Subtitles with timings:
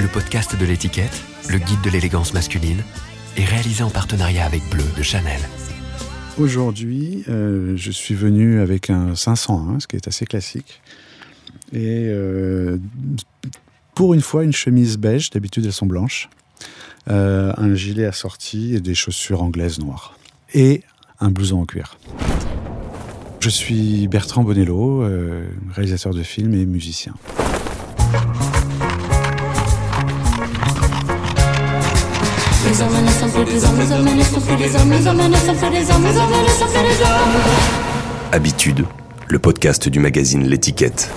[0.00, 2.82] Le podcast de l'étiquette, le guide de l'élégance masculine,
[3.36, 5.38] est réalisé en partenariat avec Bleu de Chanel.
[6.38, 10.80] Aujourd'hui, euh, je suis venu avec un 501, ce qui est assez classique.
[11.74, 12.78] Et euh,
[13.94, 16.30] pour une fois, une chemise beige, d'habitude elles sont blanches,
[17.10, 20.18] euh, un gilet assorti et des chaussures anglaises noires.
[20.54, 20.84] Et
[21.20, 21.98] un blouson en cuir.
[23.46, 27.14] Je suis Bertrand Bonello, euh, réalisateur de films et musicien.
[38.32, 38.84] Habitude,
[39.28, 41.08] le podcast du magazine L'étiquette.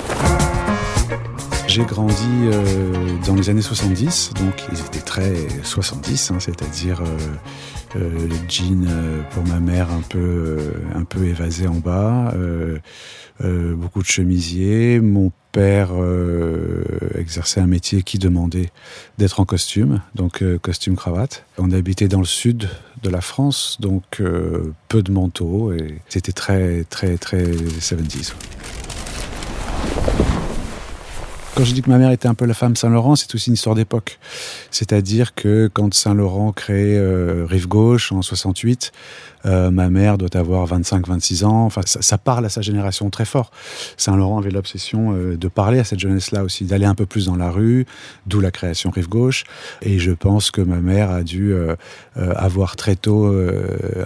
[1.79, 5.33] J'ai grandi euh, dans les années 70, donc ils étaient très
[5.63, 11.23] 70, hein, c'est-à-dire euh, euh, le jean euh, pour ma mère un peu, un peu
[11.23, 12.33] évasé en bas,
[13.39, 14.99] beaucoup de chemisiers.
[14.99, 15.91] Mon père
[17.15, 18.71] exerçait un métier qui demandait
[19.17, 21.45] d'être en costume, donc euh, costume cravate.
[21.57, 22.67] On habitait dans le sud
[23.03, 24.22] de la France, donc
[24.89, 28.33] peu de manteaux et c'était très très très 70s.
[31.59, 33.55] Quand je dis que ma mère était un peu la femme Saint-Laurent, c'est aussi une
[33.55, 34.17] histoire d'époque.
[34.71, 38.93] C'est-à-dire que quand Saint-Laurent crée euh, Rive Gauche en 68,
[39.45, 41.66] euh, ma mère doit avoir 25-26 ans.
[41.66, 43.51] Enfin, ça, parle à sa génération très fort.
[43.97, 47.35] Saint-Laurent avait l'obsession euh, de parler à cette jeunesse-là aussi, d'aller un peu plus dans
[47.35, 47.85] la rue,
[48.25, 49.44] d'où la création Rive Gauche.
[49.81, 51.53] Et je pense que ma mère a dû
[52.16, 53.27] avoir très tôt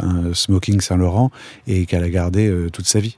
[0.02, 1.30] un smoking Saint-Laurent
[1.68, 3.16] et qu'elle a gardé toute sa vie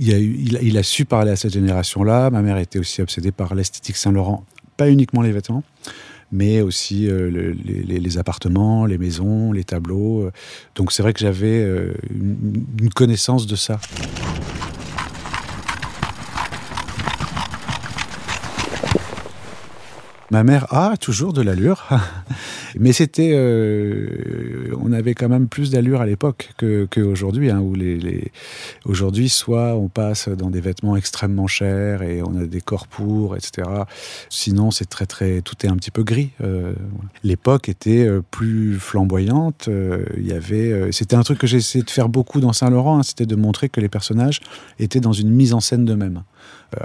[0.00, 2.30] il a, su parler à cette génération-là.
[2.30, 4.44] Ma mère était aussi obsédée par l'esthétique Saint-Laurent,
[4.76, 5.62] pas uniquement les vêtements,
[6.30, 10.30] mais aussi euh, le, les, appartements, les maisons, les tableaux.
[10.74, 13.80] Donc c'est vrai que j'avais euh, une connaissance de ça.
[20.32, 21.86] Ma mère a toujours de l'allure,
[22.80, 26.54] mais c'était, euh, on avait quand même plus d'allure à l'époque
[26.90, 27.74] qu'aujourd'hui, hein, où
[28.86, 33.36] aujourd'hui soit on passe dans des vêtements extrêmement chers et on a des corps pour,
[33.36, 33.68] etc.
[34.30, 36.30] Sinon c'est très très, tout est un petit peu gris.
[36.40, 36.72] Euh,
[37.24, 39.68] L'époque était euh, plus flamboyante.
[40.16, 43.02] Y avait, c'était un truc que j'ai essayé de faire beaucoup dans Saint Laurent, hein,
[43.02, 44.40] c'était de montrer que les personnages
[44.78, 46.22] étaient dans une mise en scène d'eux-mêmes.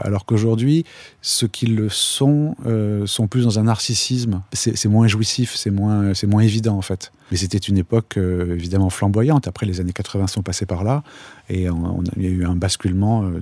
[0.01, 0.85] Alors qu'aujourd'hui,
[1.21, 4.41] ceux qui le sont euh, sont plus dans un narcissisme.
[4.53, 7.11] C'est moins jouissif, c'est moins, c'est moins évident en fait.
[7.31, 9.47] Mais c'était une époque euh, évidemment flamboyante.
[9.47, 11.03] Après, les années 80 sont passées par là
[11.49, 11.67] et
[12.17, 13.23] il y a eu un basculement.
[13.23, 13.41] Euh,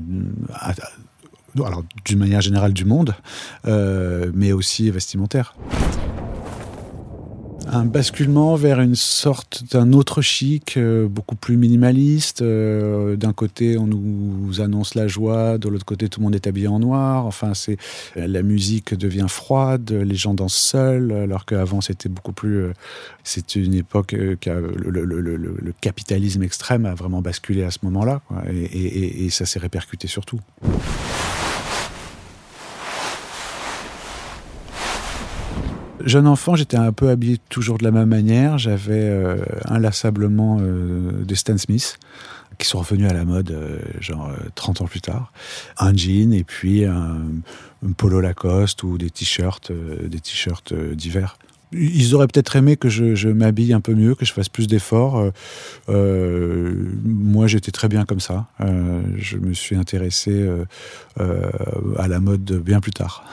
[1.63, 3.15] alors d'une manière générale du monde,
[3.65, 5.55] euh, mais aussi vestimentaire
[7.67, 12.41] un basculement vers une sorte d'un autre chic, euh, beaucoup plus minimaliste.
[12.41, 16.47] Euh, D'un côté, on nous annonce la joie, de l'autre côté, tout le monde est
[16.47, 17.25] habillé en noir.
[17.25, 17.77] Enfin, c'est
[18.15, 22.57] la musique devient froide, les gens dansent seuls, alors qu'avant c'était beaucoup plus.
[22.57, 22.73] Euh,
[23.23, 27.71] c'est une époque qui a le, le, le, le, capitalisme extrême a vraiment basculé à
[27.71, 30.39] ce moment-là, et, et, et ça s'est répercuté sur tout.
[36.05, 38.57] Jeune enfant, j'étais un peu habillé toujours de la même manière.
[38.57, 41.97] J'avais euh, inlassablement euh, des Stan Smith
[42.57, 45.33] qui sont revenus à la mode euh, genre 30 ans plus tard.
[45.77, 47.17] Un jean et puis un,
[47.97, 51.37] polo Lacoste ou des t-shirts des t-shirts d'hiver.
[51.71, 55.31] Ils auraient peut-être aimé que je, m'habille un peu mieux, que je fasse plus d'efforts.
[55.89, 58.47] Moi, j'étais très bien comme ça.
[59.17, 60.49] Je me suis intéressé
[61.19, 63.25] à la mode bien plus tard.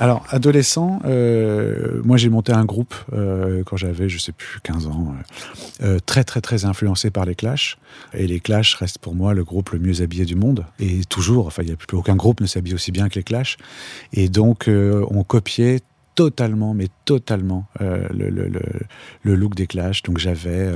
[0.00, 4.86] Alors, adolescent, euh, moi j'ai monté un groupe euh, quand j'avais, je sais plus, 15
[4.86, 5.14] ans,
[5.82, 7.76] euh, très très très influencé par les Clash.
[8.14, 10.64] Et les Clash restent pour moi le groupe le mieux habillé du monde.
[10.78, 13.22] Et toujours, enfin, il n'y a plus aucun groupe ne s'habille aussi bien que les
[13.22, 13.58] Clash.
[14.14, 15.80] Et donc, on copiait
[16.14, 20.02] totalement, mais totalement, le, le, look des Clash.
[20.02, 20.66] Donc j'avais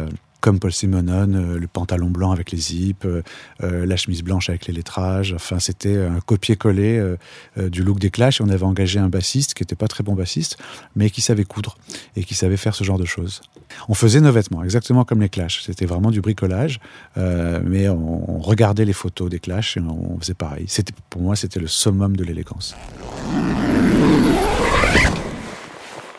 [0.45, 3.23] comme Paul Simonon, euh, le pantalon blanc avec les zips, euh,
[3.61, 5.33] la chemise blanche avec les lettrages.
[5.33, 8.43] Enfin, c'était un copier-coller euh, du look des Clash.
[8.43, 10.59] On avait engagé un bassiste qui n'était pas très bon bassiste,
[10.97, 11.79] mais qui savait coudre
[12.15, 13.41] et qui savait faire ce genre de choses.
[13.89, 15.63] On faisait nos vêtements exactement comme les Clash.
[15.63, 16.79] C'était vraiment du bricolage,
[17.17, 20.67] euh, mais on, on, regardait les photos des Clash et on, on faisait pareil.
[20.69, 22.77] C'était pour moi, c'était le summum de l'élégance.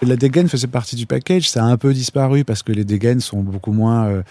[0.05, 3.21] La dégaine faisait partie du package, ça a un peu disparu parce que les dégaines
[3.21, 4.23] sont beaucoup moins euh,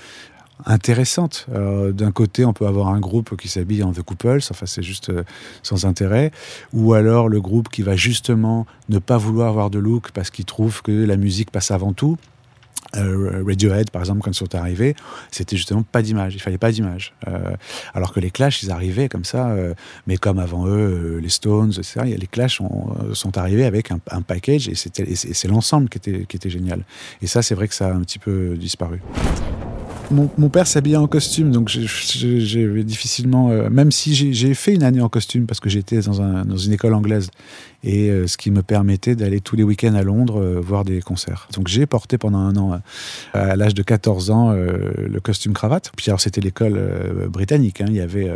[0.66, 1.46] intéressantes.
[1.48, 5.10] D'un côté, on peut avoir un groupe qui s'habille en The Couples, enfin c'est juste
[5.10, 5.24] euh,
[5.62, 6.30] sans intérêt,
[6.72, 10.44] ou alors le groupe qui va justement ne pas vouloir avoir de look parce qu'il
[10.44, 12.16] trouve que la musique passe avant tout.
[12.96, 14.94] Euh, Radiohead, par exemple, quand ils sont arrivés,
[15.30, 16.34] c'était justement pas d'image.
[16.34, 17.14] Il fallait pas d'image.
[17.28, 17.54] Euh,
[17.94, 19.74] alors que les Clash, ils arrivaient comme ça, euh,
[20.06, 22.02] mais comme avant eux, les Stones, etc.
[22.04, 22.60] Les Clash
[23.12, 26.84] sont arrivés avec un, package et c'est l'ensemble qui était, qui était génial.
[27.20, 29.00] Et ça, c'est vrai que ça a un petit peu disparu.
[30.10, 35.00] Mon, père s'habillait en costume, donc j'ai difficilement, euh, même si j'ai fait une année
[35.00, 37.30] en costume parce que j'étais dans, un, dans, une école anglaise
[37.82, 41.00] et euh, ce qui me permettait d'aller tous les week-ends à Londres euh, voir des
[41.00, 41.48] concerts.
[41.54, 42.80] Donc j'ai porté pendant un an,
[43.32, 45.90] à l'âge de 14 ans, le costume cravate.
[45.96, 46.80] Puis alors c'était l'école
[47.28, 47.86] britannique, hein.
[47.88, 48.30] il y avait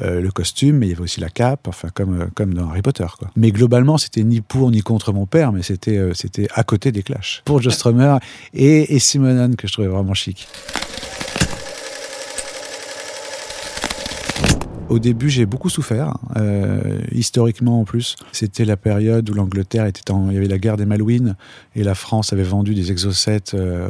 [0.00, 3.06] le costume, mais il y avait aussi la cape, enfin comme, comme dans Harry Potter.
[3.18, 3.30] Quoi.
[3.36, 7.02] Mais globalement, c'était ni pour ni contre mon père, mais c'était c'était à côté des
[7.02, 7.42] Clash.
[7.44, 8.18] Pour Joe Strummer
[8.54, 10.48] et, et Simonon que je trouvais vraiment chic.
[14.88, 18.16] Au début, j'ai beaucoup souffert, euh, historiquement en plus.
[18.32, 20.30] C'était la période où l'Angleterre était en.
[20.30, 21.36] Il y avait la guerre des Malouines
[21.74, 23.88] et la France avait vendu des exocètes euh,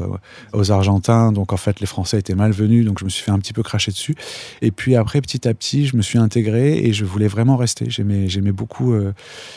[0.52, 1.30] aux Argentins.
[1.30, 2.84] Donc en fait, les Français étaient malvenus.
[2.84, 4.16] Donc je me suis fait un petit peu cracher dessus.
[4.60, 7.88] Et puis après, petit à petit, je me suis intégré et je voulais vraiment rester.
[7.88, 8.92] J'aimais, beaucoup.
[8.92, 9.12] Euh,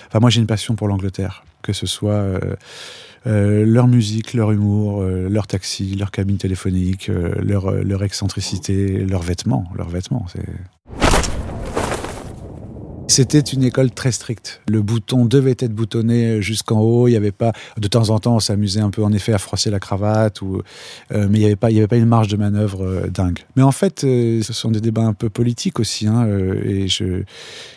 [0.07, 2.25] enfin, moi, j'ai une passion pour l'Angleterre, que ce soit.
[3.25, 7.09] leur musique, leur humour, leur taxi, leur cabine téléphonique,
[7.39, 10.25] leur, leur excentricité, leurs vêtements, leurs vêtements.
[13.11, 14.61] C'était une école très stricte.
[14.69, 17.09] Le bouton devait être boutonné jusqu'en haut.
[17.09, 19.37] Il y avait pas, de temps en temps, on s'amusait un peu en effet à
[19.37, 20.61] froisser la cravate, ou,
[21.11, 23.07] euh, mais il n'y avait pas, il y avait pas une marge de manœuvre euh,
[23.09, 23.39] dingue.
[23.57, 26.25] Mais en fait, euh, ce sont des débats un peu politiques aussi, hein,
[26.63, 27.23] et je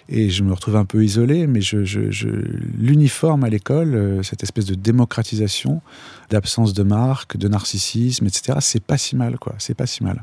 [0.09, 1.49] et je me retrouve un peu isolé.
[1.49, 1.79] Mais je,
[2.79, 5.83] l'uniforme à l'école, cette espèce de démocratisation,
[6.31, 8.59] d'absence de marque, de narcissisme, etc.
[8.61, 9.57] C'est pas si mal, quoi.
[9.59, 10.21] C'est pas si mal.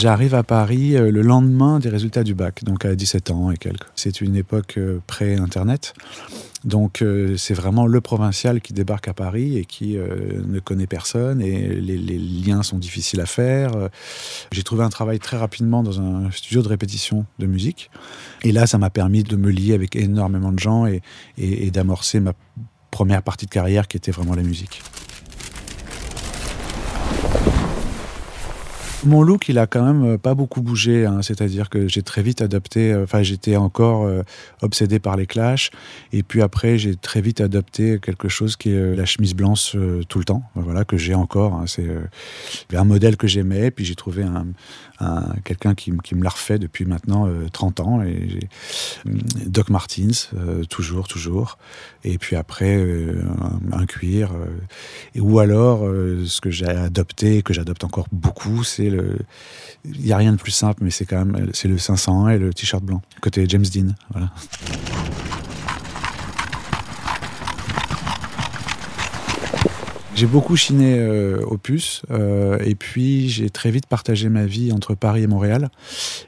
[0.00, 3.56] J'arrive à Paris euh, le lendemain des résultats du bac, donc à 17 ans et
[3.56, 3.88] quelques.
[3.96, 5.92] C'est une époque euh, pré-internet.
[6.64, 11.40] Donc euh, c'est vraiment le provincial qui débarque à Paris et qui ne connaît personne
[11.40, 13.72] et les, liens sont difficiles à faire.
[14.52, 17.90] J'ai trouvé un travail très rapidement dans un studio de répétition de musique
[18.42, 22.32] et là ça m'a permis de me lier avec énormément de gens et d'amorcer ma
[22.90, 24.82] première partie de carrière qui était vraiment la musique.
[29.04, 31.06] Mon look, il a quand même euh, pas beaucoup bougé.
[31.06, 31.22] Hein.
[31.22, 32.92] C'est-à-dire que j'ai très vite adopté.
[32.92, 34.22] Euh, enfin, j'étais encore euh,
[34.60, 35.70] obsédé par les clashs.
[36.12, 39.76] Et puis après, j'ai très vite adopté quelque chose qui est la chemise blanche
[40.08, 40.42] tout le temps.
[40.56, 41.54] Voilà, que j'ai encore.
[41.54, 41.64] Hein.
[41.66, 41.86] C'est
[42.76, 43.70] un modèle que j'aimais.
[43.70, 44.46] Puis j'ai trouvé un,
[45.44, 48.02] quelqu'un qui, me l'a refait depuis maintenant 30 ans.
[48.02, 48.40] Et
[49.46, 50.30] Doc Martens,
[50.68, 51.58] toujours, toujours.
[52.04, 52.84] Et puis après,
[53.72, 54.32] un, cuir.
[55.16, 58.92] ou alors, ce que j'ai adopté, que j'adopte encore beaucoup, c'est
[59.84, 62.38] il n'y a rien de plus simple, mais c'est quand même c'est le 501 et
[62.38, 63.94] le t-shirt blanc côté James Dean.
[64.10, 64.32] Voilà.
[70.18, 74.72] J'ai beaucoup chiné euh, au puce euh, et puis j'ai très vite partagé ma vie
[74.72, 75.68] entre Paris et Montréal.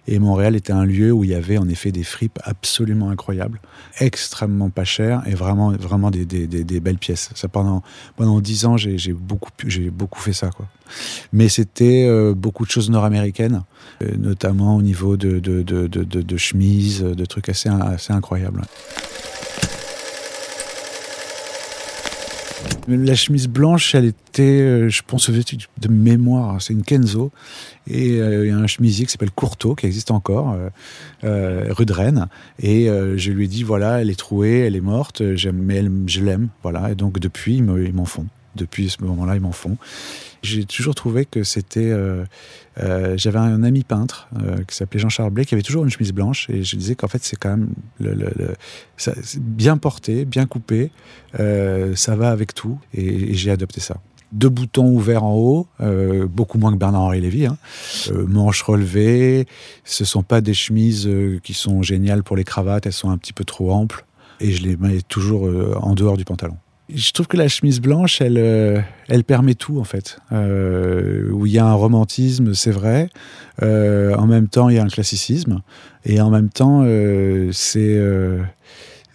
[0.07, 3.61] Et Montréal était un lieu où il y avait en effet des fripes absolument incroyables,
[3.99, 7.31] extrêmement pas chères et vraiment, vraiment des, belles pièces.
[7.35, 7.83] Ça, pendant,
[8.15, 9.51] pendant ans, j'ai beaucoup,
[9.93, 10.51] beaucoup fait ça.
[11.33, 13.65] Mais c'était euh, beaucoup de choses nord-américaines,
[14.19, 18.63] notamment au niveau de, de, de, de, de chemises, de trucs assez, assez incroyables.
[22.97, 26.61] La chemise blanche, elle était, euh, je pense, de mémoire.
[26.61, 27.31] C'est une Kenzo.
[27.87, 30.57] Et euh, il y a un chemisier qui s'appelle Courteau, qui existe encore,
[31.25, 32.27] euh, rue de Rennes.
[32.61, 36.49] Et je lui ai dit, voilà, elle est trouée, elle est morte, mais je l'aime.
[36.63, 36.91] Voilà.
[36.91, 38.27] Et donc, depuis, ils m'en font.
[38.57, 39.77] Depuis ce moment-là, ils m'en font.
[40.43, 41.91] J'ai toujours trouvé que c'était.
[41.91, 42.25] Euh,
[42.79, 46.13] euh, j'avais un ami peintre euh, qui s'appelait Jean-Charles Blais qui avait toujours une chemise
[46.13, 48.55] blanche et je disais qu'en fait c'est quand même le,
[49.39, 50.91] bien porté, bien coupé,
[51.37, 53.97] ça va avec tout et, j'ai adopté ça
[54.33, 55.67] deux boutons ouverts en haut,
[56.29, 57.59] beaucoup moins que Bernard-Henri Lévy, hein.
[58.29, 59.49] manches relevées.
[59.83, 61.11] Ce sont pas des chemises
[61.43, 64.05] qui sont géniales pour les cravates, elles sont un petit peu trop amples
[64.39, 65.51] et je les mets toujours
[65.83, 66.57] en dehors du pantalon
[66.95, 70.19] je trouve que la chemise blanche, elle, euh, elle permet tout en fait.
[70.33, 73.09] Euh, où il y a un romantisme, c'est vrai.
[73.63, 75.61] Euh, en même temps, il y a un classicisme.
[76.05, 76.83] Et en même temps,
[77.53, 77.95] c'est,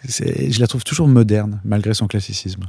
[0.04, 2.64] je la trouve toujours moderne malgré son classicisme.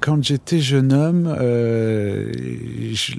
[0.00, 3.14] Quand j'étais jeune homme, je,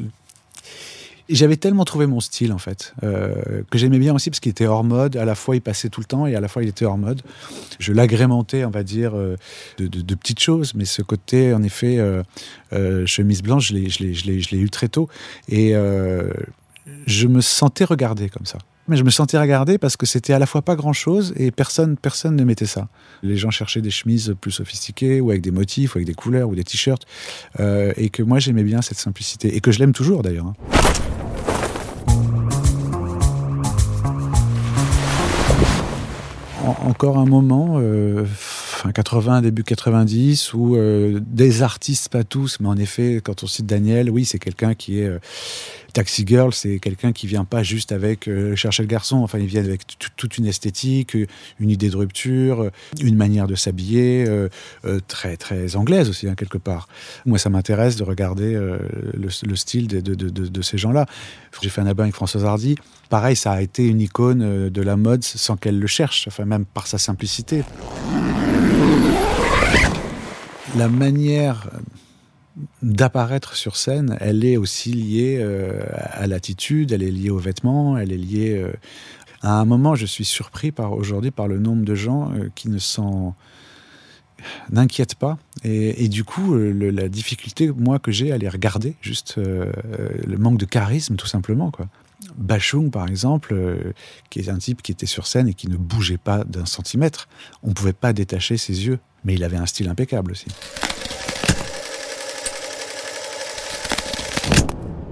[1.30, 4.66] j'avais tellement trouvé mon style en fait euh, que j'aimais bien aussi parce qu'il était
[4.66, 5.16] hors mode.
[5.16, 6.98] À la fois il passait tout le temps et à la fois il était hors
[6.98, 7.22] mode.
[7.80, 9.38] Je l'agrémentais, on va dire, euh,
[9.78, 14.88] de, petites choses, mais ce côté en effet euh, chemise blanche, je l'ai eu très
[14.88, 15.10] tôt
[15.48, 15.74] et
[17.06, 18.58] je me sentais regardé comme ça.
[18.88, 21.96] Mais je me sentais regardé parce que c'était à la fois pas grand-chose et personne,
[21.96, 22.90] personne ne mettait ça.
[23.24, 26.50] Les gens cherchaient des chemises plus sophistiquées ou avec des motifs ou avec des couleurs
[26.50, 27.06] ou des t-shirts.
[27.60, 29.56] Et que moi j'aimais bien cette simplicité.
[29.56, 30.48] Et que je l'aime toujours d'ailleurs.
[30.48, 30.71] hein.
[36.64, 42.60] En- encore un moment, euh, fin 80, début 90, où euh, des artistes, pas tous,
[42.60, 45.20] mais en effet, quand on cite Daniel, oui, c'est quelqu'un qui est euh,
[45.94, 49.46] Taxi Girl, c'est quelqu'un qui vient pas juste avec euh, chercher le garçon, enfin, il
[49.46, 49.82] vient avec
[50.16, 51.16] toute une esthétique,
[51.60, 52.72] une idée de rupture, euh,
[53.02, 54.50] une manière de s'habiller, euh,
[54.86, 56.88] euh, très très anglaise aussi, hein, quelque part.
[57.26, 61.06] Moi, ça m'intéresse de regarder le, le style de, ces gens-là.
[61.62, 62.76] J'ai fait un album avec Françoise Hardy.
[63.10, 66.66] Pareil, ça a été une icône de la mode sans qu'elle le cherche, enfin même
[66.66, 67.64] par sa simplicité.
[70.78, 71.70] La manière
[72.82, 77.98] d'apparaître sur scène, elle est aussi liée euh, à l'attitude, elle est liée aux vêtements,
[77.98, 78.58] elle est liée.
[78.58, 78.74] euh,
[79.42, 82.70] À un moment, je suis surpris par aujourd'hui par le nombre de gens euh, qui
[82.70, 83.36] ne s'en
[84.72, 85.38] n'inquiètent pas.
[85.64, 90.66] Et, du coup la difficulté moi que j'ai à les regarder juste le manque de
[90.66, 91.72] charisme tout simplement
[92.38, 93.56] Bachung par exemple
[94.32, 97.30] qui est un type qui était sur scène et qui ne bougeait pas d'un centimètre.
[97.62, 100.48] On ne pouvait pas détacher ses yeux mais il avait un style impeccable aussi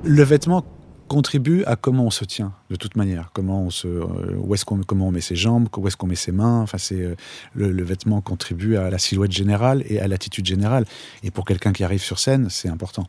[0.09, 0.65] le vêtement
[1.07, 3.29] contribue à comment on se tient de toute manière.
[3.33, 6.07] Comment on se euh, où est-ce qu'on comment on met ses jambes où est-ce qu'on
[6.07, 6.61] met ses mains.
[6.61, 7.15] Enfin c'est euh,
[7.53, 10.85] le, vêtement contribue à la silhouette générale et à l'attitude générale.
[11.23, 13.05] Et pour quelqu'un qui arrive sur scène c'est important.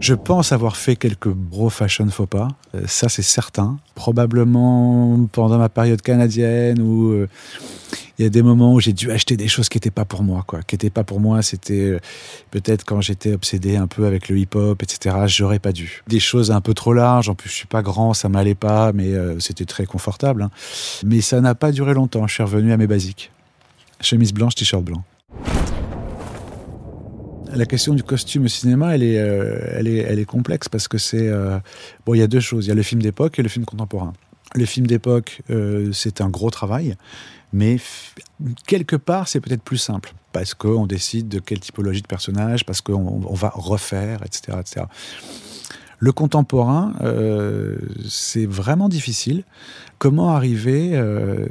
[0.00, 3.78] Je pense avoir fait quelques bro fashion faux pas, euh, ça c'est certain.
[3.94, 7.28] Probablement pendant ma période canadienne euh,
[8.20, 10.22] il y a des moments où j'ai dû acheter des choses qui n'étaient pas pour
[10.22, 10.60] moi, quoi.
[10.60, 12.00] Qui n'étaient pas pour moi, c'était euh,
[12.50, 15.16] peut-être quand j'étais obsédé un peu avec le hip-hop, etc.
[15.26, 16.02] J'aurais pas dû.
[16.06, 17.30] Des choses un peu trop larges.
[17.30, 20.42] En plus, je suis pas grand, ça m'allait pas, mais euh, c'était très confortable.
[20.42, 20.50] hein.
[21.02, 22.26] Mais ça n'a pas duré longtemps.
[22.26, 23.32] Je suis revenu à mes basiques.
[24.02, 25.02] Chemise blanche, t-shirt blanc.
[27.54, 30.88] La question du costume au cinéma, elle est, euh, elle est, elle est complexe parce
[30.88, 31.30] que c'est
[32.04, 32.12] bon.
[32.12, 32.66] Il y a deux choses.
[32.66, 34.12] Il y a le film d'époque et le film contemporain.
[34.54, 35.40] Le film d'époque,
[35.92, 36.96] c'est un gros travail,
[37.52, 37.78] mais
[38.66, 42.80] quelque part, c'est peut-être plus simple parce qu'on décide de quelle typologie de personnage, parce
[42.80, 44.86] qu'on on va refaire, etc., etc.
[45.98, 47.76] Le contemporain, euh,
[48.08, 49.44] c'est vraiment difficile.
[49.98, 51.46] Comment arriver euh,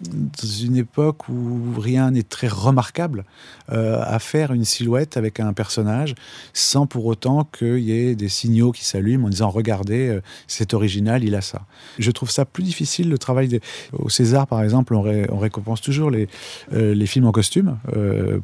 [0.00, 3.24] dans une époque où rien n'est très remarquable
[3.72, 6.14] euh, à faire une silhouette avec un personnage
[6.52, 10.74] sans pour autant qu'il y ait des signaux qui s'allument en disant regardez euh, c'est
[10.74, 11.62] original il a ça.
[11.98, 13.60] Je trouve ça plus difficile le travail des...
[13.94, 16.28] au César par exemple on, ré- on récompense toujours les,
[16.74, 17.78] euh, les films en costume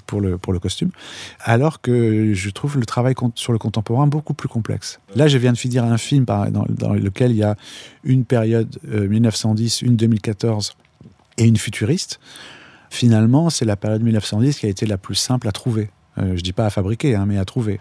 [0.07, 0.91] pour, le, costume
[1.41, 5.01] alors que je trouve le travail sur le contemporain beaucoup plus complexe.
[5.15, 7.57] Là je viens de finir un film dans, lequel il y a
[8.05, 10.75] une période euh, 1910 une 2014
[11.39, 12.21] et une futuriste,
[12.91, 15.91] finalement, c'est la période 1910 qui a été la plus simple à trouver.
[16.19, 17.81] Euh, je dis pas à fabriquer, hein, mais à trouver.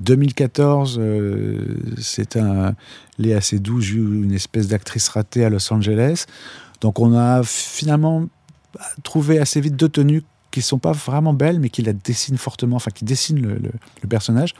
[0.00, 1.58] 2014, euh,
[1.98, 2.74] c'est un
[3.18, 6.26] Léa Seydoux joue une espèce d'actrice ratée à Los Angeles.
[6.80, 8.28] Donc on a finalement
[9.02, 12.76] trouvé assez vite deux tenues qui sont pas vraiment belles, mais qui la dessinent fortement,
[12.76, 14.54] enfin qui dessinent le, personnage.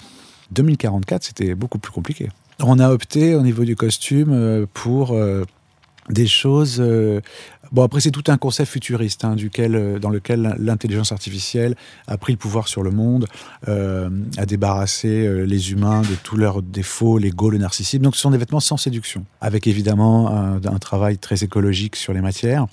[0.52, 2.28] 2044, c'était beaucoup plus compliqué.
[2.61, 5.44] On a opté au niveau du costume euh, pour euh,
[6.08, 6.82] des choses.
[7.73, 11.75] Bon, après, c'est tout un concept futuriste hein, duquel, euh, dans lequel l'intelligence artificielle
[12.06, 13.26] a pris le pouvoir sur le monde,
[13.68, 18.02] euh, a débarrassé euh, les humains de tous leurs défauts, l'ego, le narcissisme.
[18.02, 22.20] Donc, ce sont des vêtements sans séduction, avec évidemment un, travail très écologique sur les
[22.20, 22.66] matières,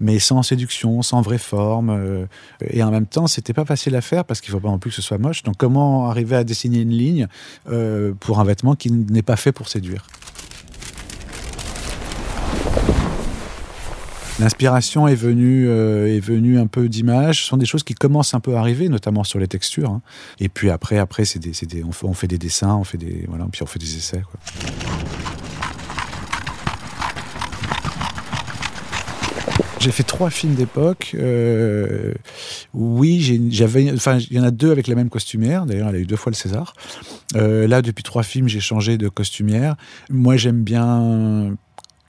[0.00, 2.26] mais sans séduction, sans vraie forme.
[2.68, 4.90] et en même temps, c'était pas facile à faire parce qu'il faut pas non plus
[4.90, 5.42] que ce soit moche.
[5.42, 7.28] Donc, comment arriver à dessiner une ligne
[8.18, 10.04] pour un vêtement qui n'est pas fait pour séduire?
[14.40, 17.40] L'inspiration est venue, euh, est venue un peu d'images.
[17.42, 19.90] Ce sont des choses qui commencent un peu à arriver, notamment sur les textures.
[19.90, 20.02] hein.
[20.40, 23.46] Et puis après, après, c'est des, des- on, fait, des dessins, on fait des, voilà,
[23.52, 24.22] puis on fait des essais.
[29.80, 31.10] J'ai fait trois films d'époque.
[31.14, 32.14] euh,
[32.72, 35.66] oui, j'avais, enfin, il y en a deux avec la même costumière.
[35.66, 36.72] D'ailleurs, elle a eu deux fois le César.
[37.36, 39.76] Euh, là, depuis trois films, j'ai changé de costumière.
[40.08, 41.54] Moi, j'aime bien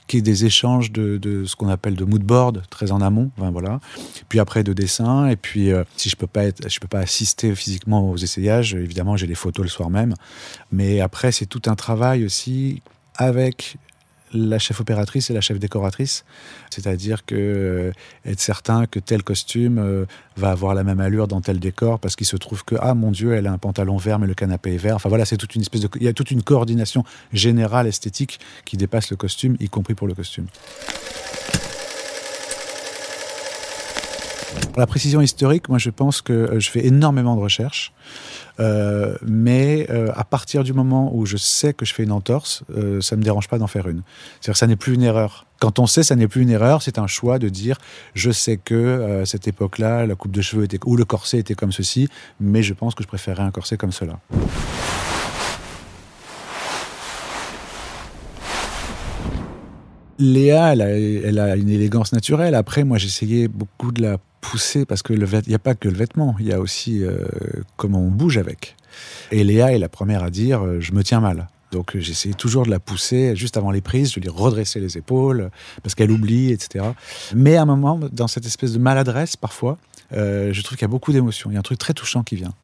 [0.06, 3.00] qu'il y ait des échanges de, de ce qu'on appelle de mood board, très en
[3.00, 3.80] amont, enfin, voilà.
[4.28, 7.00] Puis après de dessin, et puis euh, si je peux pas être, je peux pas
[7.00, 10.14] assister physiquement aux essayages, évidemment j'ai les photos le soir même,
[10.70, 12.82] mais après c'est tout un travail aussi
[13.16, 13.76] avec
[14.32, 16.24] la chef opératrice et la chef décoratrice.
[16.70, 17.92] C'est-à-dire que euh,
[18.24, 20.04] être certain que tel costume euh,
[20.36, 23.10] va avoir la même allure dans tel décor parce qu'il se trouve que, ah mon
[23.10, 24.96] Dieu, elle a un pantalon vert mais le canapé est vert.
[24.96, 25.88] Enfin voilà, c'est toute une espèce de.
[25.96, 30.08] Il y a toute une coordination générale esthétique qui dépasse le costume, y compris pour
[30.08, 30.46] le costume.
[34.76, 37.94] Pour la précision historique, moi je pense que euh, je fais énormément de recherches.
[38.60, 42.62] Euh, mais euh, à partir du moment où je sais que je fais une entorse,
[43.00, 44.02] ça me dérange pas d'en faire une.
[44.38, 45.46] C'est-à-dire que ça n'est plus une erreur.
[45.60, 47.78] Quand on sait, ça n'est plus une erreur, c'est un choix de dire
[48.14, 51.54] je sais que à cette époque-là, la coupe de cheveux était ou le corset était
[51.54, 54.18] comme ceci, mais je pense que je préférerais un corset comme cela.
[60.18, 62.54] Léa, elle a, elle a, une élégance naturelle.
[62.54, 65.96] Après, moi, j'essayais beaucoup de la pousser parce que il n'y a pas que le
[65.96, 67.24] vêtement, il y a aussi euh,
[67.76, 68.76] comment on bouge avec.
[69.30, 71.48] Et Léa est la première à dire euh, je me tiens mal.
[71.72, 74.96] Donc euh, j'essayais toujours de la pousser juste avant les prises, je lui redresser les
[74.96, 75.50] épaules
[75.82, 76.84] parce qu'elle oublie, etc.
[77.34, 79.78] Mais à un moment, dans cette espèce de maladresse parfois,
[80.12, 81.50] je trouve qu'il y a beaucoup d'émotions.
[81.50, 82.54] Il y a un truc très touchant qui vient.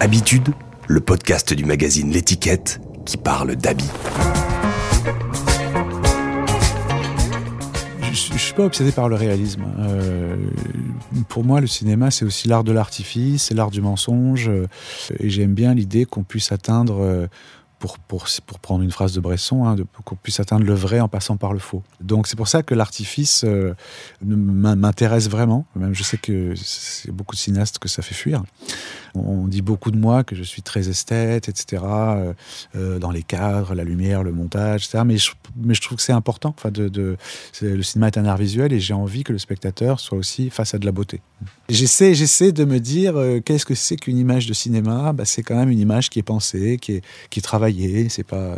[0.00, 0.48] Habitude,
[0.88, 3.90] le podcast du magazine L'étiquette qui parle d'habits.
[8.12, 9.62] Je ne suis pas obsédé par le réalisme.
[9.78, 10.36] Euh,
[11.28, 14.48] pour moi, le cinéma, c'est aussi l'art de l'artifice, c'est l'art du mensonge.
[14.48, 14.66] Euh,
[15.20, 17.26] et j'aime bien l'idée qu'on puisse atteindre euh,
[17.78, 21.08] pour, pour, pour, prendre une phrase de Bresson, hein, qu'on puisse atteindre le vrai en
[21.08, 21.82] passant par le faux.
[22.00, 23.74] Donc c'est pour ça que l'artifice euh,
[24.22, 25.64] m'intéresse vraiment.
[25.76, 28.42] Même je sais que c'est beaucoup de cinéastes que ça fait fuir.
[29.14, 31.82] On dit beaucoup de moi que je suis très esthète, etc.
[31.84, 32.32] Euh,
[32.76, 35.04] euh, dans les cadres, la lumière, le montage, etc.
[35.06, 36.54] Mais je, trouve que c'est important.
[36.56, 40.50] Enfin, le cinéma est un art visuel et j'ai envie que le spectateur soit aussi
[40.50, 41.20] face à de la beauté.
[41.68, 45.12] J'essaie, j'essaie de me dire euh, qu'est-ce que c'est qu'une image de cinéma?
[45.12, 48.08] Bah, c'est quand même une image qui est pensée, qui est, qui est travaillée.
[48.08, 48.56] C'est pas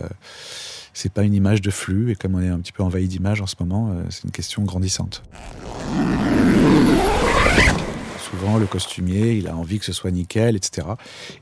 [0.92, 2.10] c'est pas une image de flux.
[2.10, 4.62] Et comme on est un petit peu envahi d'images en ce moment, c'est une question
[4.64, 5.22] grandissante
[8.30, 10.86] souvent, le costumier, il a envie que ce soit nickel, etc.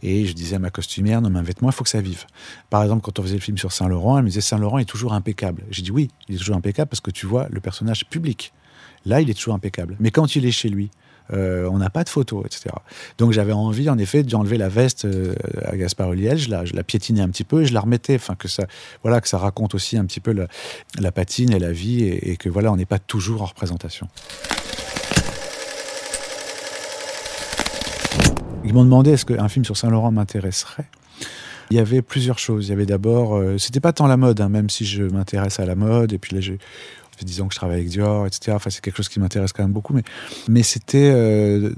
[0.02, 2.24] Et je disais à ma costumière, non, mais un vêtement, il faut que ça vive.
[2.70, 5.12] Par exemple, quand on faisait le film sur Saint-Laurent, elle me disait, Saint-Laurent est toujours
[5.12, 5.62] impeccable.
[5.70, 8.52] J'ai dit, oui, il est toujours impeccable parce que tu vois le personnage public.
[9.04, 9.96] Là, il est toujours impeccable.
[10.00, 10.90] Mais quand il est chez lui,
[11.32, 12.74] euh, on n'a pas de photos, etc.
[13.18, 17.20] Donc j'avais envie, en effet, d'enlever la veste euh, à Gaspard Ulliel, je la, piétinais
[17.20, 18.66] un petit peu et je la remettais, enfin que ça,
[19.02, 22.36] voilà, que ça raconte aussi un petit peu la, patine et la vie et, et
[22.36, 24.08] que voilà, on n'est pas toujours en représentation.
[28.68, 30.84] Ils m'ont demandé est-ce qu'un film sur Saint-Laurent m'intéresserait?
[31.70, 32.66] Il y avait plusieurs choses.
[32.66, 35.58] Il y avait d'abord, euh, c'était pas tant la mode, hein, même si je m'intéresse
[35.58, 36.12] à la mode.
[36.12, 36.58] Et puis là, j'ai
[37.16, 38.52] fait 10 ans que je travaille avec Dior, etc.
[38.54, 39.96] Enfin, c'est quelque chose qui m'intéresse quand même beaucoup.
[40.48, 41.70] Mais, c'était euh,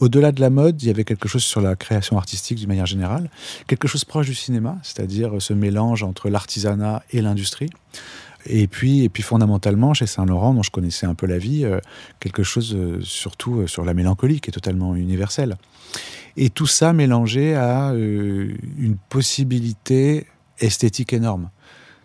[0.00, 2.86] au-delà de la mode, il y avait quelque chose sur la création artistique d'une manière
[2.86, 3.30] générale,
[3.68, 7.70] quelque chose proche du cinéma, c'est-à-dire ce mélange entre l'artisanat et l'industrie.
[8.46, 11.80] Et puis, et puis fondamentalement, chez Saint-Laurent, dont je connaissais un peu la vie, euh,
[12.20, 15.56] quelque chose euh, surtout euh, sur la mélancolie qui est totalement universelle.
[16.36, 20.26] Et tout ça mélangé à une possibilité
[20.58, 21.50] esthétique énorme.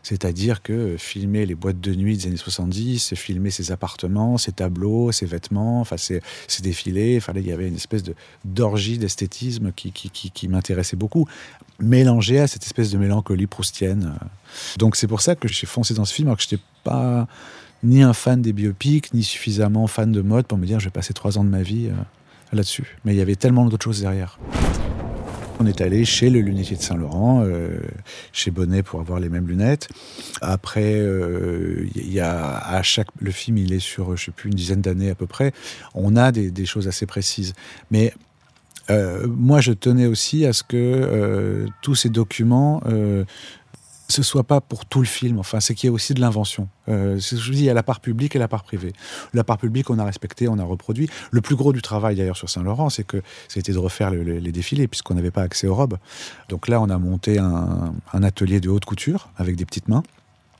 [0.03, 5.11] C'est-à-dire que filmer les boîtes de nuit des années 70, filmer ses appartements, ses tableaux,
[5.11, 6.21] ses vêtements, enfin ses,
[6.61, 11.27] défilés, il y avait une espèce de, d'orgie d'esthétisme qui, qui, m'intéressait beaucoup,
[11.79, 14.15] mélangé à cette espèce de mélancolie proustienne.
[14.77, 17.27] Donc c'est pour ça que j'ai foncé dans ce film, alors que je n'étais pas
[17.83, 20.91] ni un fan des biopics, ni suffisamment fan de mode pour me dire je vais
[20.91, 21.93] passer trois ans de ma vie euh,
[22.53, 22.97] là-dessus.
[23.05, 24.39] Mais il y avait tellement d'autres choses derrière.
[25.61, 27.79] On est allé chez le lunetier de Saint-Laurent, euh,
[28.31, 29.89] chez Bonnet pour avoir les mêmes lunettes.
[30.39, 34.49] Après, il euh, y a à chaque le film, il est sur je sais plus
[34.49, 35.51] une dizaine d'années à peu près.
[35.93, 37.53] On a des, choses assez précises,
[37.91, 38.13] mais
[38.89, 42.81] euh, moi, je tenais aussi à ce que tous ces documents
[44.09, 45.39] ce soit pas pour tout le film.
[45.39, 46.67] Enfin, c'est qu'il y ait aussi de l'invention.
[46.89, 48.93] Euh, je vous dis, il y a la part publique et la part privée.
[49.33, 51.09] La part publique, on a respecté, on a reproduit.
[51.31, 54.87] Le plus gros du travail d'ailleurs sur Saint-Laurent, c'est que c'était de refaire les défilés
[54.87, 55.97] puisqu'on n'avait pas accès aux robes.
[56.49, 60.03] Donc là, on a monté un, atelier de haute couture avec des petites mains.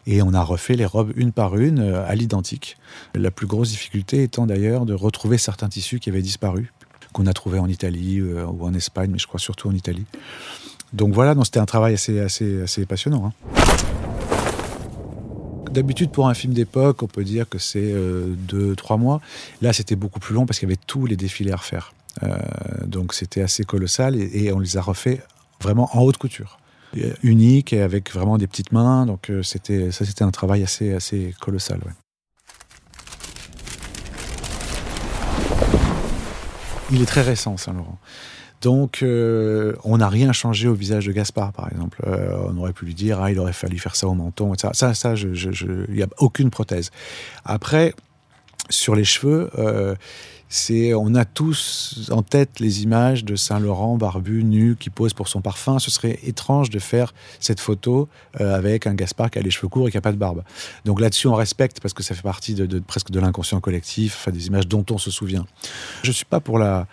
[0.05, 2.77] Et on a refait les robes une par une euh, à l'identique.
[3.13, 6.71] La plus grosse difficulté étant d'ailleurs de retrouver certains tissus qui avaient disparu,
[7.13, 10.05] qu'on a trouvé en Italie euh, ou en Espagne, mais je crois surtout en Italie.
[10.93, 13.25] Donc voilà, c'était un travail assez, assez, assez passionnant.
[13.28, 13.34] Hein.
[15.71, 19.21] D'habitude, pour un film d'époque, on peut dire que c'est euh, deux, trois mois.
[19.62, 21.93] Là, c'était beaucoup plus long parce qu'il y avait tous les défilés à refaire.
[22.23, 22.38] Euh,
[22.86, 25.21] donc c'était assez colossal et, on les a refaits
[25.62, 26.60] vraiment en haute couture.
[27.21, 29.06] Unique et avec vraiment des petites mains.
[29.06, 31.80] Donc euh, c'était ça, c'était un travail assez, assez colossal.
[36.91, 37.99] Il est très récent, Saint-Laurent.
[38.61, 42.01] Donc, euh, on n'a rien changé au visage de Gaspard, par exemple.
[42.05, 44.69] Euh, on aurait pu lui dire, ah, il aurait fallu faire ça au menton, etc.
[44.73, 46.91] Ça, ça, il je, n'y a aucune prothèse.
[47.45, 47.93] Après,
[48.69, 49.95] sur les cheveux, euh,
[50.49, 55.29] c'est, on a tous en tête les images de Saint-Laurent barbu, nu, qui pose pour
[55.29, 55.79] son parfum.
[55.79, 59.87] Ce serait étrange de faire cette photo avec un Gaspard qui a les cheveux courts
[59.87, 60.43] et qui n'a pas de barbe.
[60.85, 64.47] Donc là-dessus, on respecte parce que ça fait partie de, presque de l'inconscient collectif, des
[64.47, 65.45] images dont on se souvient.
[66.01, 66.87] Je suis pas pour la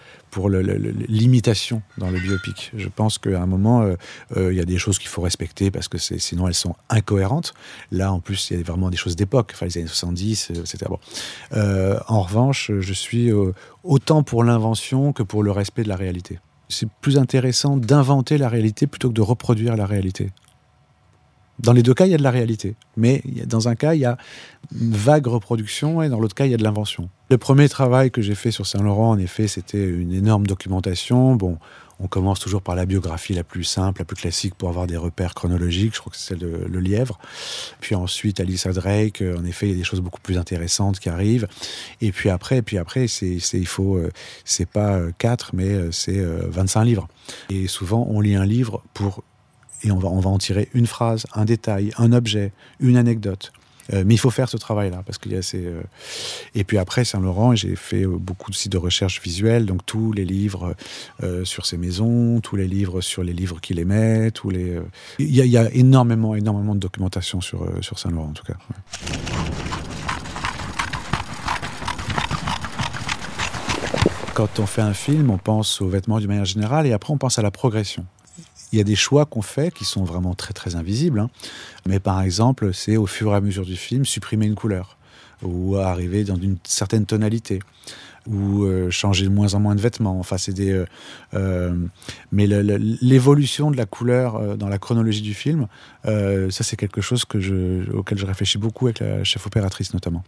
[0.49, 2.73] l'imitation dans le biopic.
[2.77, 3.95] Je pense qu'à un moment, euh,
[4.37, 7.55] euh, il y a des choses qu'il faut respecter parce que sinon elles sont incohérentes.
[7.91, 10.87] Là, en plus, il y a vraiment des choses d'époque, enfin les années 70, etc.
[10.89, 10.99] Bon.
[12.09, 13.31] en revanche, je suis
[13.83, 16.39] autant pour l'invention que pour le respect de la réalité.
[16.69, 20.33] C'est plus intéressant d'inventer la réalité plutôt que de reproduire la réalité.
[21.59, 22.77] Dans les deux cas, il y a de la réalité.
[22.97, 24.19] Mais dans un cas, il y a
[24.79, 27.09] une vague reproduction et dans l'autre cas, il y a de l'invention.
[27.31, 31.35] Le premier travail que j'ai fait sur Saint-Laurent, en effet, c'était une énorme documentation.
[31.35, 31.59] Bon,
[31.99, 34.97] on commence toujours par la biographie la plus simple, la plus classique pour avoir des
[34.97, 35.95] repères chronologiques.
[35.95, 37.19] Je crois que c'est celle de Le Lièvre.
[37.81, 39.23] Puis ensuite, Alice Drake.
[39.23, 41.49] En effet, il y a des choses beaucoup plus intéressantes qui arrivent.
[42.03, 44.11] Et puis après, puis après, c'est, il faut, euh,
[44.45, 47.09] c'est pas 4, mais euh, c'est 25 euh, livres.
[47.49, 49.25] Et souvent, on lit un livre pour
[49.83, 53.53] et on va, on va en tirer une phrase, un détail, un objet, une anecdote.
[53.93, 55.65] Euh, mais il faut faire ce travail-là parce qu'il y a ces.
[55.65, 55.83] Euh,
[56.55, 60.25] et puis après Saint-Laurent, j'ai fait euh, beaucoup aussi de recherche visuelle, donc tous les
[60.25, 60.75] livres
[61.45, 64.81] sur ses maisons, tous les livres sur les livres qu'il aimait, tous les.
[65.19, 68.45] Il y, a, il y, a énormément, énormément de documentation sur sur Saint-Laurent en tout
[68.45, 68.57] cas.
[74.35, 77.19] Quand on fait un film, on pense aux vêtements d'une manière générale et après on
[77.19, 78.05] pense à la progression.
[78.73, 81.21] Il y a des choix qu'on fait qui sont vraiment très très invisibles.
[81.21, 81.31] Hein.
[81.87, 84.97] Mais par exemple, c'est au fur et à mesure du film supprimer une couleur
[85.43, 87.61] ou arriver dans une certaine tonalité
[88.29, 90.19] ou euh, changer de moins en moins de vêtements.
[90.19, 90.73] Enfin, c'est des.
[90.73, 90.87] Euh,
[91.35, 91.75] euh,
[92.33, 95.67] mais l'évolution de la couleur dans la chronologie du film,
[96.05, 100.25] ça c'est quelque chose auquel je réfléchis beaucoup avec la chef opératrice notamment.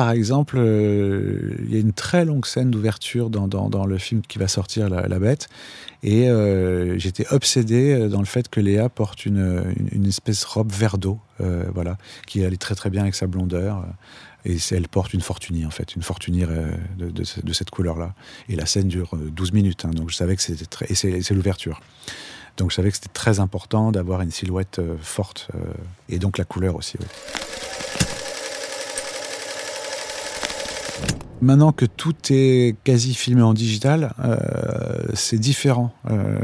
[0.00, 4.38] Par exemple, euh, il y a une très longue scène d'ouverture dans, le film qui
[4.38, 5.50] va sortir, La, Bête,
[6.02, 10.46] et euh, j'étais obsédé euh, dans le fait que Léa porte une, une, espèce de
[10.46, 13.84] robe vert d'eau, voilà, qui allait très très bien avec sa blondeur.
[14.46, 16.48] Et elle porte une fortunie, en fait, une fortunière
[16.96, 18.14] de, cette couleur-là.
[18.48, 20.86] Et la scène dure 12 minutes, hein, donc je savais que c'était très.
[20.88, 21.82] Et c'est l'ouverture.
[22.56, 25.50] Donc je savais que c'était très important d'avoir une silhouette forte,
[26.08, 26.96] et donc la couleur aussi.
[31.42, 34.36] Maintenant que tout est quasi filmé en digital, euh,
[35.14, 36.38] c'est différent euh,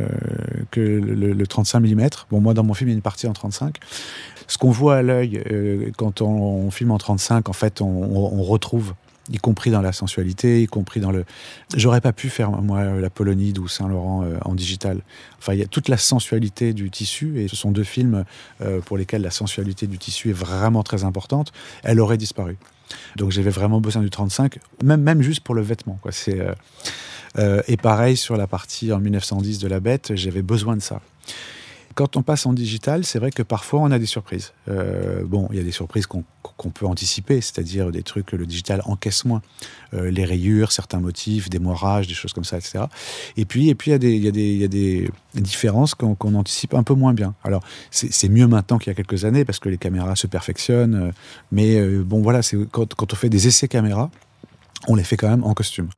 [0.70, 2.08] que le, 35 mm.
[2.30, 3.76] Bon, moi, dans mon film, il y a une partie en 35.
[4.48, 8.94] Ce qu'on voit à l'œil euh, quand on, filme en 35, en fait, on, retrouve
[9.30, 11.24] y compris dans la sensualité, y compris dans le.
[11.74, 15.00] J'aurais pas pu faire moi la Polonide ou Saint-Laurent en digital.
[15.38, 18.24] Enfin, il y a toute la sensualité du tissu et ce sont deux films
[18.84, 21.52] pour lesquels la sensualité du tissu est vraiment très importante.
[21.82, 22.56] Elle aurait disparu.
[23.16, 25.98] Donc j'avais vraiment besoin du 35, même, même juste pour le vêtement.
[26.02, 26.12] Quoi.
[26.12, 26.52] C'est, euh,
[27.38, 31.00] euh, et pareil sur la partie en 1910 de la bête, j'avais besoin de ça.
[31.96, 34.52] Quand on passe en digital, c'est vrai que parfois on a des surprises.
[34.68, 38.44] Euh, bon, il y a des surprises qu'on peut anticiper, c'est-à-dire des trucs que le
[38.44, 39.40] digital encaisse moins.
[39.94, 42.84] Euh, les rayures, certains motifs, des moirages, des choses comme ça, etc.
[43.38, 47.34] Et puis, et puis il, y a des, différences qu'on anticipe un peu moins bien.
[47.44, 50.94] Alors, c'est mieux maintenant qu'il y a quelques années parce que les caméras se perfectionnent.
[50.94, 51.10] Euh,
[51.50, 52.40] mais bon, voilà,
[52.72, 54.10] quand, quand on fait des essais caméra,
[54.86, 55.88] on les fait quand même en costume.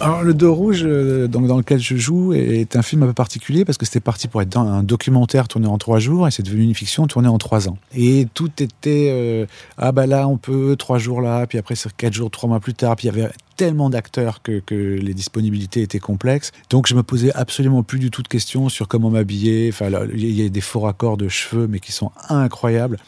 [0.00, 3.64] Alors, le dos rouge, euh, dans lequel je joue, est un film un peu particulier
[3.64, 6.64] parce que c'était parti pour être un documentaire tourné en trois jours et c'est devenu
[6.64, 7.78] une fiction tournée en trois ans.
[7.94, 9.46] Et tout était euh,
[9.78, 12.60] ah bah là on peut trois jours là, puis après c'est quatre jours, trois mois
[12.60, 16.52] plus tard, puis il y avait tellement d'acteurs que, les disponibilités étaient complexes.
[16.70, 19.70] Donc je me posais absolument plus du tout de questions sur comment m'habiller.
[19.72, 22.98] Enfin, il y a des faux raccords de cheveux, mais qui sont incroyables.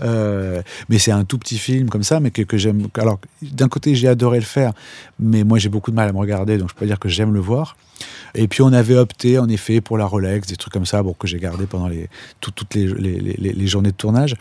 [0.00, 2.88] Euh, mais c'est un tout petit film comme ça, mais que, j'aime.
[2.96, 4.72] Alors d'un côté, j'ai adoré le faire,
[5.20, 7.08] mais moi j'ai beaucoup de mal à me regarder, donc je peux pas dire que
[7.08, 7.76] j'aime le voir.
[8.34, 11.12] Et puis on avait opté en effet pour la Rolex, des trucs comme ça, bon,
[11.12, 12.08] que j'ai gardé pendant les,
[12.40, 14.36] toutes les, journées de tournage.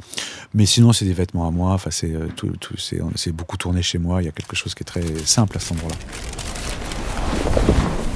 [0.53, 1.71] Mais sinon, c'est des vêtements à moi.
[1.71, 4.21] Enfin, c'est euh, tout c'est beaucoup tourné chez moi.
[4.21, 5.95] Il y a quelque chose qui est très simple à cet endroit-là.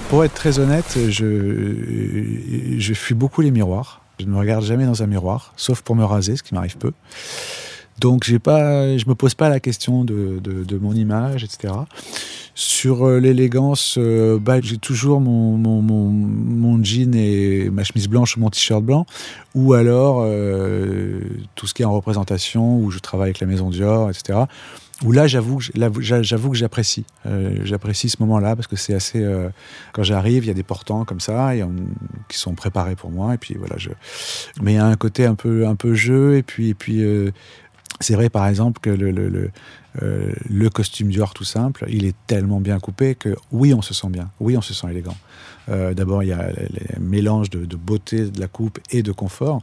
[0.10, 4.01] Pour être très honnête, je, je fuis beaucoup les miroirs.
[4.19, 6.77] Je ne me regarde jamais dans un miroir, sauf pour me raser, ce qui m'arrive
[6.77, 6.91] peu.
[7.99, 11.73] Donc j'ai pas, je me pose pas la question de, de, mon image, etc.
[12.56, 18.38] Sur euh, l'élégance, euh, bah, j'ai toujours mon, mon, mon, jean et ma chemise blanche
[18.38, 19.06] ou mon t-shirt blanc,
[19.54, 21.21] ou alors euh,
[21.56, 24.45] tout ce qui est en représentation, où je travaille avec la maison Dior, etc
[25.04, 27.06] où là, j'avoue, que j'apprécie.
[27.63, 29.25] J'apprécie ce moment-là parce que c'est assez.
[29.93, 31.54] Quand j'arrive, il y a des portants comme ça
[32.27, 33.34] qui sont préparés pour moi.
[33.34, 33.89] Et puis voilà, je.
[34.62, 36.38] Mais il y a un côté un peu, un peu jeu.
[36.38, 37.04] Et puis, et puis
[37.99, 39.51] c'est vrai, par exemple, que le, le, le,
[40.49, 44.10] le costume Dior tout simple, il est tellement bien coupé que oui, on se sent
[44.10, 44.32] bien.
[44.39, 45.17] Oui, on se sent élégant.
[45.67, 49.62] D'abord, il y a le mélange de, de beauté de la coupe et de confort.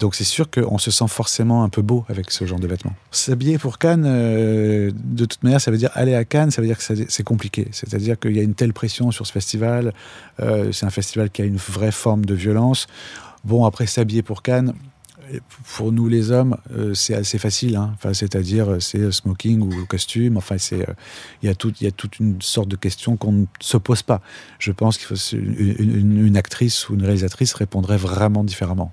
[0.00, 2.94] Donc c'est sûr qu'on se sent forcément un peu beau avec ce genre de vêtements.
[3.12, 6.66] S'habiller pour Cannes, euh, de toute manière, ça veut dire aller à Cannes, ça veut
[6.66, 7.68] dire que c'est compliqué.
[7.70, 9.92] C'est-à-dire qu'il y a une telle pression sur ce festival.
[10.40, 12.88] Euh, c'est un festival qui a une vraie forme de violence.
[13.44, 14.74] Bon, après s'habiller pour Cannes,
[15.76, 17.76] pour nous les hommes, euh, c'est assez facile.
[17.76, 17.92] Hein.
[17.94, 20.36] Enfin, c'est-à-dire, c'est smoking ou costume.
[20.36, 20.86] Enfin, c'est
[21.42, 23.76] il y a tout, il y a toute une sorte de questions qu'on ne se
[23.76, 24.20] pose pas.
[24.58, 28.92] Je pense qu'il actrice ou une réalisatrice répondrait vraiment différemment.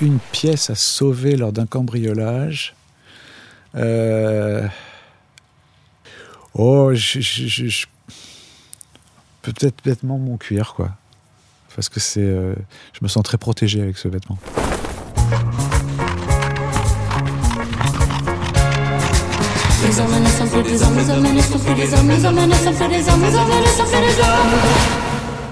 [0.00, 2.74] une pièce à sauver lors d'un cambriolage.
[3.74, 4.66] Euh,
[6.54, 7.86] oh, je,
[9.52, 10.90] peut-être vêtement mon cuir, quoi.
[11.74, 12.54] Parce que c'est, euh,
[12.92, 14.38] je me sens très protégé avec ce vêtement.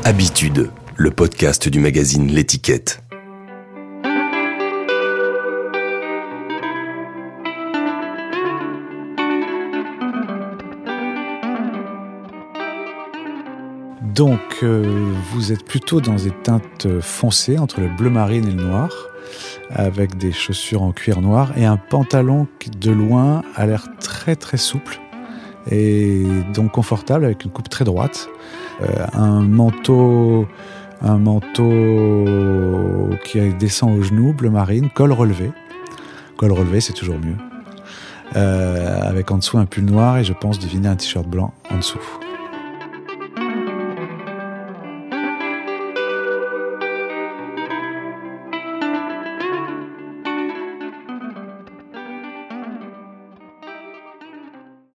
[0.04, 3.03] Habitude, le podcast du magazine L'étiquette.
[14.14, 18.62] Donc, euh, vous êtes plutôt dans des teintes foncées entre le bleu marine et le
[18.62, 18.90] noir,
[19.70, 24.36] avec des chaussures en cuir noir et un pantalon qui, de loin, a l'air très
[24.36, 25.00] très souple
[25.70, 26.24] et
[26.54, 28.28] donc confortable avec une coupe très droite.
[28.82, 30.46] Euh, un manteau,
[31.02, 35.50] un manteau qui descend aux genoux, bleu marine, col relevé.
[36.36, 37.36] Col relevé, c'est toujours mieux.
[38.36, 41.78] Euh, avec en dessous un pull noir et je pense deviner un t-shirt blanc en
[41.78, 42.00] dessous.